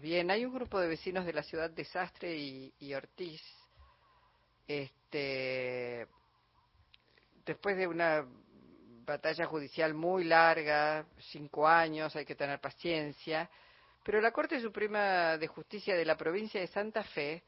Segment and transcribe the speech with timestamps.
[0.00, 3.42] Bien, hay un grupo de vecinos de la ciudad de Sastre y, Ortiz,
[4.66, 6.06] este,
[7.44, 8.24] después de una
[9.04, 13.50] batalla judicial muy larga, cinco años, hay que tener paciencia,
[14.04, 17.42] pero la Corte Suprema de Justicia de la provincia de Santa Fe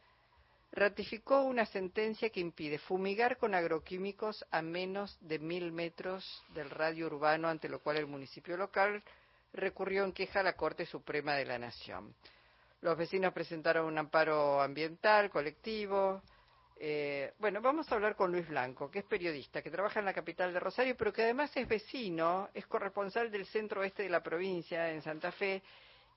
[0.72, 7.06] ratificó una sentencia que impide fumigar con agroquímicos a menos de mil metros del radio
[7.06, 9.02] urbano, ante lo cual el municipio local
[9.52, 12.14] recurrió en queja a la Corte Suprema de la Nación.
[12.82, 16.22] Los vecinos presentaron un amparo ambiental colectivo.
[16.76, 20.14] Eh, bueno, vamos a hablar con Luis Blanco, que es periodista, que trabaja en la
[20.14, 24.22] capital de Rosario, pero que además es vecino, es corresponsal del centro oeste de la
[24.22, 25.62] provincia, en Santa Fe,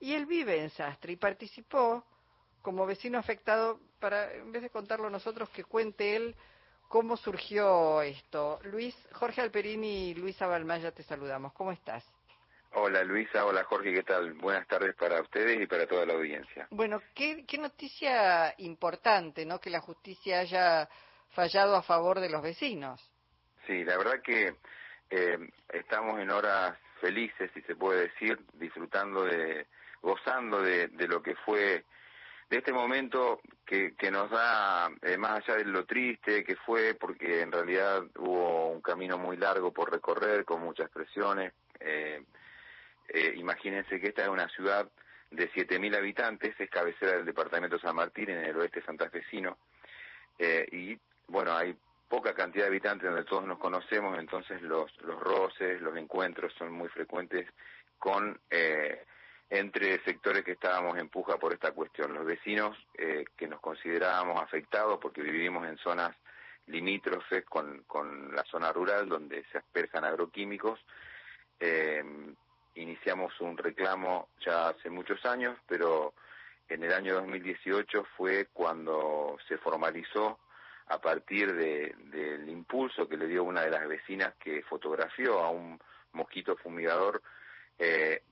[0.00, 2.02] y él vive en Sastre y participó
[2.62, 6.34] como vecino afectado para, en vez de contarlo nosotros, que cuente él
[6.88, 8.58] cómo surgió esto.
[8.62, 11.52] Luis, Jorge Alperini y Luisa Balmaya, te saludamos.
[11.52, 12.04] ¿Cómo estás?
[12.76, 14.32] Hola Luisa, hola Jorge, ¿qué tal?
[14.32, 16.66] Buenas tardes para ustedes y para toda la audiencia.
[16.70, 19.60] Bueno, qué, noticia importante, ¿no?
[19.60, 20.88] Que la justicia haya
[21.30, 23.00] fallado a favor de los vecinos.
[23.68, 24.56] Sí, la verdad que
[25.08, 25.38] eh,
[25.72, 29.68] estamos en horas felices, si se puede decir, disfrutando de,
[30.02, 31.84] gozando de, lo que fue,
[32.50, 36.94] de este momento que, que nos da, eh, más allá de lo triste que fue,
[36.94, 41.52] porque en realidad hubo un camino muy largo por recorrer, con muchas presiones.
[41.78, 42.20] Eh,
[43.14, 44.90] eh, imagínense que esta es una ciudad
[45.30, 49.56] de 7.000 habitantes, es cabecera del departamento San Martín en el oeste santafesino,
[50.38, 50.98] eh, y
[51.28, 51.76] bueno, hay
[52.08, 56.72] poca cantidad de habitantes donde todos nos conocemos, entonces los, los roces, los encuentros son
[56.72, 57.48] muy frecuentes
[57.98, 59.04] con eh,
[59.50, 62.12] entre sectores que estábamos en puja por esta cuestión.
[62.12, 66.16] Los vecinos eh, que nos considerábamos afectados porque vivimos en zonas
[66.66, 70.80] limítrofes con, con la zona rural donde se asperjan agroquímicos,
[71.60, 72.02] eh,
[72.74, 76.14] iniciamos un reclamo ya hace muchos años, pero
[76.68, 80.38] en el año 2018 fue cuando se formalizó
[80.86, 85.78] a partir del impulso que le dio una de las vecinas que fotografió a un
[86.12, 87.22] mosquito fumigador
[87.78, 88.22] eh,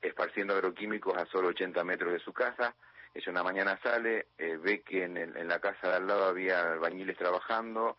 [0.00, 2.74] esparciendo agroquímicos a solo 80 metros de su casa.
[3.14, 6.72] Ella una mañana sale, eh, ve que en, en, la casa de al lado había
[6.72, 7.96] albañiles trabajando,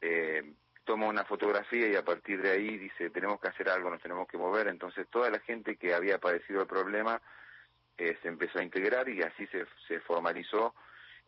[0.00, 0.42] eh,
[0.86, 4.26] toma una fotografía y a partir de ahí dice, tenemos que hacer algo, nos tenemos
[4.26, 4.68] que mover.
[4.68, 7.20] Entonces toda la gente que había padecido el problema
[7.98, 10.74] eh, se empezó a integrar y así se, se formalizó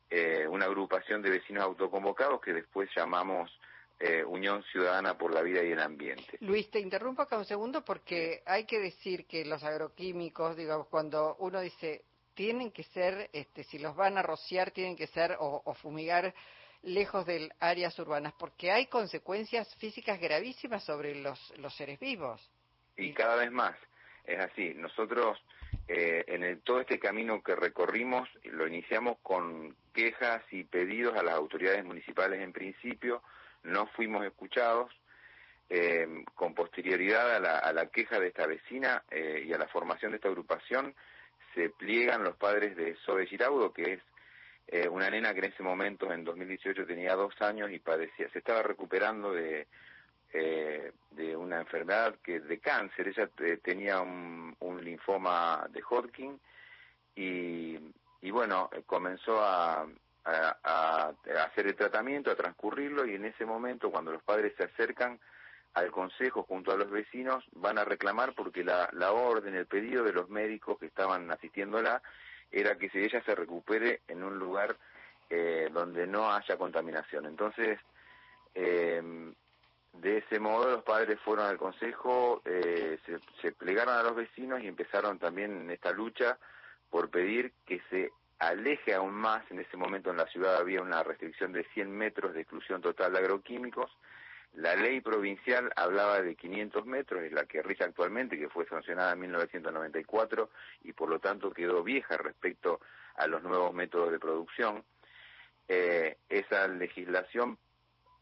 [0.09, 3.51] eh, una agrupación de vecinos autoconvocados que después llamamos
[4.01, 6.39] eh, Unión Ciudadana por la Vida y el Ambiente.
[6.41, 11.37] Luis, te interrumpo acá un segundo porque hay que decir que los agroquímicos, digamos, cuando
[11.41, 12.05] uno dice
[12.35, 16.33] tienen que ser, este, si los van a rociar, tienen que ser o, o fumigar
[16.83, 22.51] lejos de áreas urbanas, porque hay consecuencias físicas gravísimas sobre los, los seres vivos.
[22.97, 23.77] Y cada vez más,
[24.25, 24.75] es así.
[24.75, 25.39] Nosotros,
[25.87, 31.23] eh, en el, todo este camino que recorrimos, lo iniciamos con quejas y pedidos a
[31.23, 33.23] las autoridades municipales en principio,
[33.63, 34.93] no fuimos escuchados.
[35.71, 39.69] Eh, con posterioridad a la, a la, queja de esta vecina eh, y a la
[39.69, 40.95] formación de esta agrupación,
[41.55, 44.01] se pliegan los padres de Sobe Giraudo, que es
[44.71, 48.41] eh, una nena que en ese momento, en 2018, tenía dos años y padecía, se
[48.41, 49.67] estaba recuperando de,
[50.35, 53.09] eh, de una enfermedad que de cáncer.
[53.09, 56.39] Ella eh, tenía un, linfoma de Hodgkin
[57.17, 57.79] y,
[58.21, 59.87] y bueno, comenzó a,
[60.25, 61.13] a,
[61.47, 65.19] hacer el tratamiento, a transcurrirlo y en ese momento, cuando los padres se acercan
[65.75, 70.05] al consejo junto a los vecinos, van a reclamar porque la, la orden, el pedido
[70.05, 72.03] de los médicos que estaban asistiéndola
[72.51, 74.77] era que si ella se recupere en un lugar
[75.31, 77.27] eh, donde no haya contaminación.
[77.27, 77.79] Entonces,
[78.55, 79.03] eh,
[79.93, 84.63] de ese modo los padres fueron al consejo, eh, se, se, plegaron a los vecinos
[84.63, 86.39] y empezaron también en esta lucha
[86.91, 89.43] por pedir que se aleje aún más.
[89.51, 93.13] En ese momento en la ciudad había una restricción de 100 metros de exclusión total
[93.13, 93.91] de agroquímicos
[94.55, 99.13] la ley provincial hablaba de 500 metros, es la que rige actualmente, que fue sancionada
[99.13, 100.51] en 1994
[100.85, 102.81] y por lo tanto quedó vieja respecto
[103.17, 104.85] a los nuevos métodos de producción.
[105.69, 107.59] Eh, esa legislación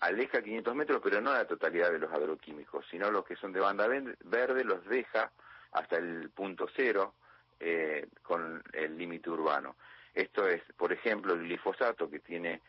[0.00, 3.60] aleja 500 metros, pero no la totalidad de los agroquímicos, sino los que son de
[3.60, 3.88] banda
[4.24, 5.30] verde los deja
[5.72, 7.14] hasta el punto cero
[7.60, 9.76] eh, con el límite urbano.
[10.14, 12.60] Esto es, por ejemplo, el glifosato que tiene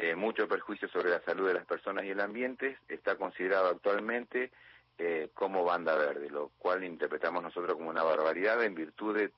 [0.00, 4.52] eh, mucho perjuicio sobre la salud de las personas y el ambiente, está considerado actualmente
[4.96, 9.32] eh, como banda verde, lo cual interpretamos nosotros como una barbaridad en virtud de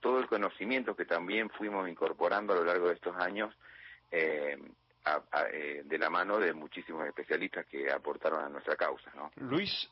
[0.00, 3.54] todo el conocimiento que también fuimos incorporando a lo largo de estos años
[4.10, 4.58] eh,
[5.84, 9.12] de la mano de muchísimos especialistas que aportaron a nuestra causa.
[9.14, 9.30] ¿no?
[9.36, 9.90] Luis,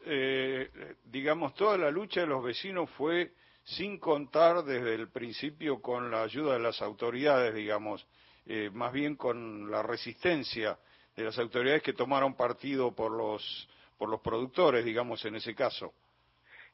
[1.04, 3.32] digamos, toda la lucha de los vecinos fue
[3.62, 8.04] sin contar desde el principio con la ayuda de las autoridades, digamos,
[8.50, 10.78] eh, más bien con la resistencia
[11.14, 13.68] de las autoridades que tomaron partido por los,
[13.98, 15.92] por los productores, digamos, en ese caso.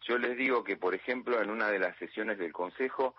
[0.03, 3.17] Yo les digo que, por ejemplo, en una de las sesiones del Consejo,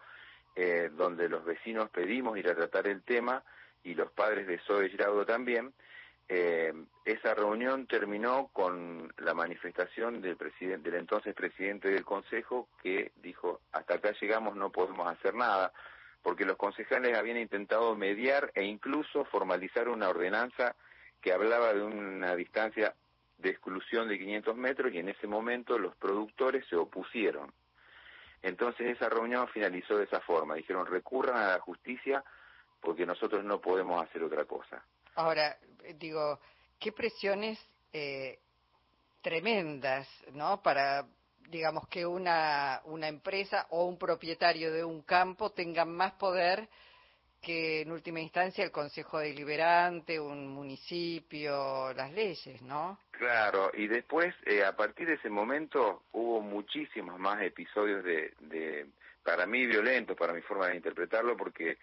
[0.55, 3.43] eh, donde los vecinos pedimos ir a tratar el tema,
[3.83, 5.73] y los padres de Zoe Giraudo también,
[6.29, 6.73] eh,
[7.03, 13.95] esa reunión terminó con la manifestación del, del entonces presidente del Consejo que dijo, hasta
[13.95, 15.73] acá llegamos, no podemos hacer nada,
[16.25, 20.75] porque los concejales habían intentado mediar e incluso formalizar una ordenanza
[21.21, 22.95] que hablaba de una distancia
[23.37, 27.53] de exclusión de 500 metros y en ese momento los productores se opusieron.
[28.41, 30.55] Entonces esa reunión finalizó de esa forma.
[30.55, 32.23] Dijeron, recurran a la justicia
[32.81, 34.83] porque nosotros no podemos hacer otra cosa.
[35.13, 35.55] Ahora,
[35.93, 36.39] digo,
[36.79, 37.59] qué presiones
[37.93, 38.39] eh,
[39.21, 40.59] tremendas, ¿no?
[40.63, 41.05] Para,
[41.49, 46.67] digamos, que una, una empresa o un propietario de un campo tenga más poder
[47.45, 52.99] que en última instancia el Consejo Deliberante, un municipio, las leyes, ¿no?
[53.11, 58.87] Claro, y después, eh, a partir de ese momento, hubo muchísimos más episodios de, de,
[59.23, 61.77] para mí, violentos, para mi forma de interpretarlo, porque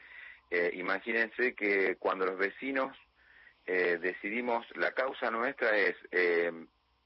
[0.51, 2.97] eh, imagínense que cuando los vecinos
[3.65, 5.95] eh, decidimos, la causa nuestra es,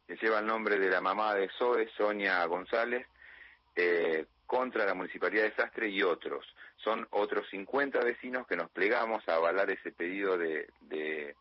[0.08, 3.06] eh, lleva el nombre de la mamá de Zoe, Sonia González,
[3.74, 6.46] eh, contra la Municipalidad de Sastre y otros.
[6.76, 11.34] Son otros 50 vecinos que nos plegamos a avalar ese pedido de, de,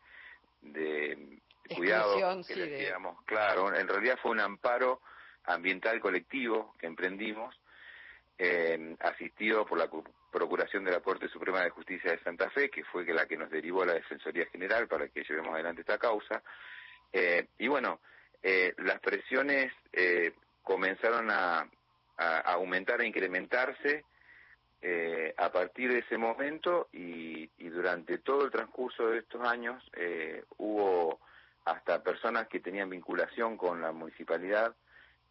[0.61, 1.39] de
[1.75, 2.17] cuidado
[2.47, 2.93] que le
[3.25, 5.01] Claro, en realidad fue un amparo
[5.45, 7.55] ambiental colectivo que emprendimos,
[8.37, 9.89] eh, asistido por la
[10.31, 13.49] Procuración de la Corte Suprema de Justicia de Santa Fe, que fue la que nos
[13.49, 16.43] derivó a la Defensoría General para que llevemos adelante esta causa.
[17.13, 18.01] Eh, y bueno,
[18.47, 21.67] eh, las presiones eh, comenzaron a,
[22.45, 24.05] aumentar, a incrementarse
[25.37, 29.83] a partir de ese momento y, y, durante todo el transcurso de estos años
[30.57, 31.19] hubo
[31.65, 34.75] hasta personas que tenían vinculación con la municipalidad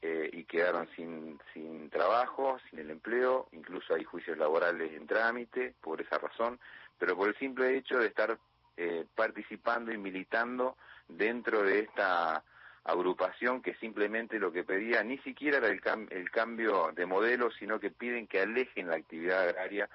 [0.07, 5.75] eh, y quedaron sin, sin trabajo, sin el empleo, incluso hay juicios laborales en trámite
[5.81, 6.61] por esa razón,
[6.99, 8.39] pero por el simple hecho de estar
[8.77, 10.77] eh, participando y militando
[11.09, 12.45] dentro de esta
[12.85, 17.81] agrupación que simplemente lo que pedía ni siquiera era el, el cambio de modelo, sino
[17.81, 19.89] que piden que alejen la actividad agraria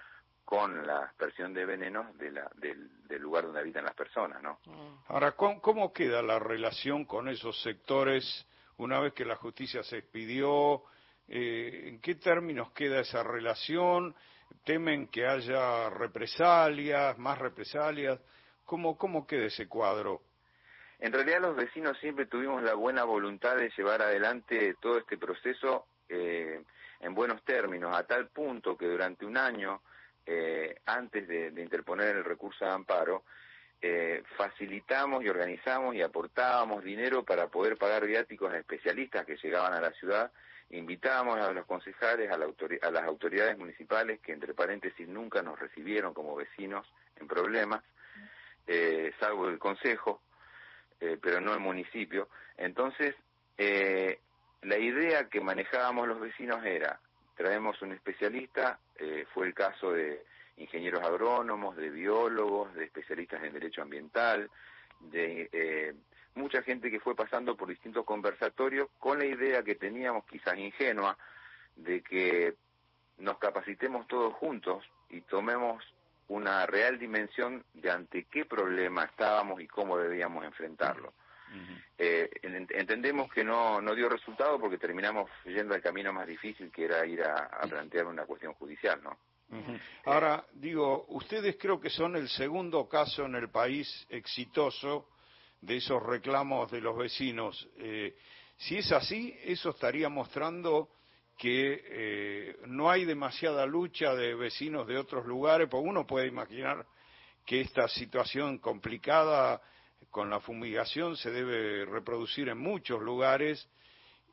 [0.43, 2.89] con la aspersión de venenos de la, del,
[3.21, 4.59] lugar donde habitan las personas, ¿no?
[5.07, 8.47] Ahora, ¿cómo, ¿cómo queda la relación con esos sectores
[8.77, 10.83] una vez que la justicia se expidió,
[11.27, 14.15] eh, ¿en qué términos queda esa relación?
[14.63, 18.19] ¿Temen que haya represalias, más represalias?
[18.65, 20.21] ¿Cómo, cómo queda ese cuadro?
[20.99, 25.85] En realidad los vecinos siempre tuvimos la buena voluntad de llevar adelante todo este proceso
[26.09, 26.61] eh,
[26.99, 29.81] en buenos términos, a tal punto que durante un año,
[30.25, 33.23] eh, antes de, interponer el recurso de amparo,
[33.81, 39.73] eh, facilitamos y organizamos y aportábamos dinero para poder pagar viáticos a especialistas que llegaban
[39.73, 40.31] a la ciudad.
[40.71, 46.35] Invitábamos a los concejales, a, las autoridades municipales, que entre paréntesis nunca nos recibieron como
[46.35, 46.85] vecinos
[47.15, 47.81] en problemas,
[48.67, 50.21] eh, salvo el consejo,
[50.99, 52.29] eh, pero no el municipio.
[52.57, 53.15] Entonces,
[53.57, 54.19] eh,
[54.61, 56.99] la idea que manejábamos los vecinos era,
[57.35, 60.23] traemos un especialista, eh, fue el caso de
[60.57, 64.49] ingenieros agrónomos, de biólogos, de especialistas en derecho ambiental,
[64.99, 65.93] de eh,
[66.35, 71.17] mucha gente que fue pasando por distintos conversatorios con la idea que teníamos quizás ingenua
[71.75, 72.55] de que
[73.17, 75.83] nos capacitemos todos juntos y tomemos
[76.29, 81.13] una real dimensión de ante qué problema estábamos y cómo debíamos enfrentarlo.
[81.97, 86.85] eh, entendemos que no, no dio resultado porque terminamos yendo al camino más difícil que
[86.85, 89.17] era ir a, a plantear una cuestión judicial, ¿no?
[90.05, 95.07] Ahora, digo, ustedes creo que son el segundo caso en el país exitoso
[95.61, 97.67] de esos reclamos de los vecinos.
[97.77, 98.15] Eh,
[98.57, 100.89] si es así, eso estaría mostrando
[101.39, 106.85] que eh, no hay demasiada lucha de vecinos de otros lugares, porque uno puede imaginar
[107.45, 109.61] que esta situación complicada
[110.11, 113.69] con la fumigación se debe reproducir en muchos lugares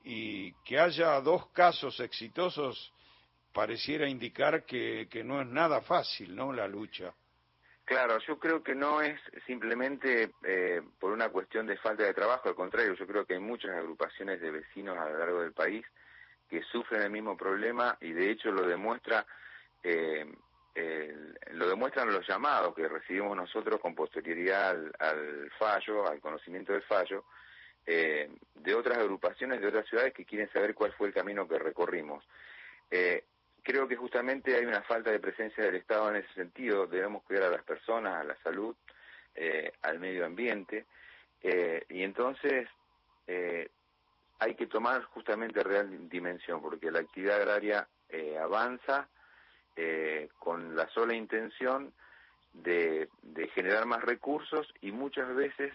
[0.02, 2.92] y que haya dos casos exitosos
[3.52, 6.52] pareciera indicar que, que no es nada fácil, ¿no?
[6.52, 7.14] La lucha.
[7.84, 12.48] Claro, yo creo que no es simplemente eh, por una cuestión de falta de trabajo,
[12.48, 15.86] al contrario, yo creo que hay muchas agrupaciones de vecinos a lo largo del país
[16.48, 19.26] que sufren el mismo problema y de hecho lo demuestra
[19.82, 20.26] eh,
[20.74, 26.72] el, lo demuestran los llamados que recibimos nosotros con posterioridad al, al fallo, al conocimiento
[26.72, 27.24] del fallo,
[27.86, 31.58] eh, de otras agrupaciones de otras ciudades que quieren saber cuál fue el camino que
[31.58, 32.24] recorrimos.
[32.90, 33.24] Eh,
[33.62, 36.86] creo que justamente hay una falta de presencia del Estado en ese sentido.
[36.86, 38.74] Debemos cuidar a las personas, a la salud,
[39.34, 40.84] eh, al medio ambiente.
[41.42, 42.68] Eh, y entonces
[44.38, 47.88] hay que tomar justamente real dimensión, porque la actividad agraria
[48.40, 49.08] avanza
[50.38, 51.92] con la sola intención
[52.52, 55.72] de, de generar más recursos y muchas veces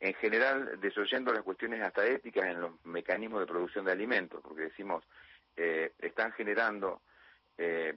[0.00, 4.62] en general desoyendo las cuestiones hasta éticas en los mecanismos de producción de alimentos, porque
[4.62, 5.04] decimos,
[5.56, 7.02] eh, están generando,
[7.58, 7.94] eh,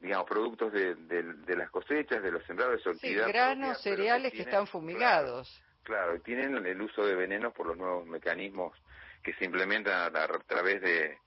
[0.00, 4.42] digamos, productos de, de, las cosechas, de los sembrados de su sí, granos, cereales que,
[4.42, 5.62] están fumigados.
[5.84, 8.72] Claro, tienen el uso de venenos por los nuevos mecanismos
[9.22, 11.18] que se implementan a, través de,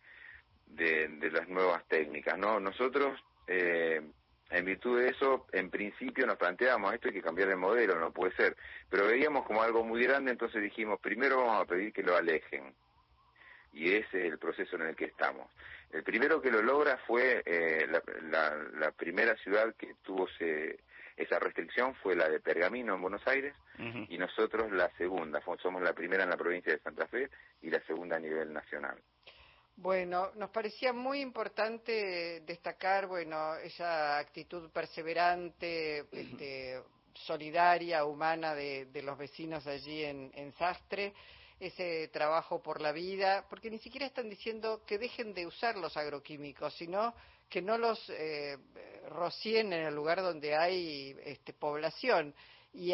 [0.67, 2.59] de, las nuevas técnicas, ¿no?
[2.59, 4.01] Nosotros, eh,
[4.49, 8.11] en virtud de eso, en principio nos planteamos, esto hay que cambiar el modelo, no
[8.11, 8.55] puede ser,
[8.89, 12.73] pero veíamos como algo muy grande, entonces dijimos, primero vamos a pedir que lo alejen,
[13.73, 15.49] y ese es el proceso en el que estamos.
[15.91, 20.27] El primero que lo logra fue eh, la, primera ciudad que tuvo
[21.17, 23.55] esa restricción fue la de Pergamino en Buenos Aires
[24.07, 27.29] y nosotros la segunda, somos la primera en la provincia de Santa Fe
[27.61, 28.97] y la segunda a nivel nacional.
[29.75, 36.81] Bueno, nos parecía muy importante destacar, bueno, esa actitud perseverante, este,
[37.13, 41.13] solidaria, humana de, los vecinos allí en Sastre
[41.59, 45.97] ese trabajo por la vida, porque ni siquiera están diciendo que dejen de usar los
[45.97, 47.13] agroquímicos, sino
[47.49, 48.57] que no los eh,
[49.09, 52.33] rocien en el lugar donde hay este, población.
[52.73, 52.93] Y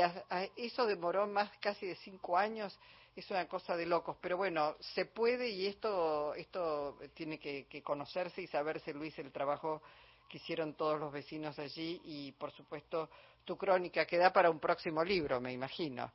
[0.55, 2.79] eso demoró más casi de cinco años,
[3.15, 4.17] es una cosa de locos.
[4.21, 9.31] Pero bueno, se puede y esto, esto tiene que, que conocerse y saberse, Luis, el
[9.31, 9.81] trabajo
[10.29, 13.09] que hicieron todos los vecinos allí y, por supuesto,
[13.43, 16.11] tu crónica que da para un próximo libro, me imagino.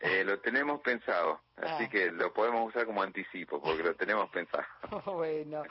[0.00, 1.88] Eh, lo tenemos pensado, así ah.
[1.88, 4.64] que lo podemos usar como anticipo, porque lo tenemos pensado.
[5.06, 5.62] bueno,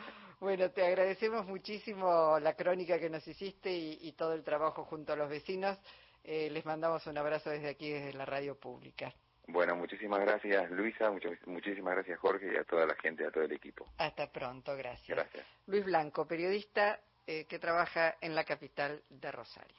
[0.43, 5.15] bueno, te agradecemos muchísimo la crónica que nos hiciste y, todo el trabajo junto a
[5.15, 5.79] los vecinos.
[6.23, 9.13] Eh, les mandamos un abrazo desde aquí, desde la radio pública.
[9.47, 11.11] Bueno, muchísimas gracias Luisa,
[11.45, 13.87] muchísimas gracias Jorge y a toda la gente, a todo el equipo.
[13.97, 15.17] Hasta pronto, gracias.
[15.17, 15.45] Gracias.
[15.67, 19.77] Luis Blanco, periodista eh, que trabaja en la capital de Rosario.